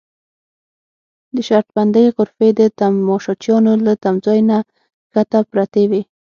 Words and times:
د 1.35 1.37
شرط 1.47 1.67
بندۍ 1.75 2.05
غرفې 2.15 2.49
د 2.59 2.61
تماشچیانو 2.79 3.73
له 3.85 3.93
تمځای 4.03 4.39
نه 4.49 4.57
کښته 5.11 5.39
پرتې 5.51 5.83
وې. 5.89 6.01